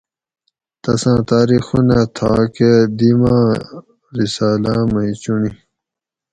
[0.83, 3.53] تساں تاریخونہ تھا کہ دی ما آں
[4.17, 5.51] رسالاۤ مئ چُنڑی